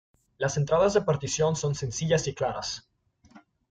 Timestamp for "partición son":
1.03-1.75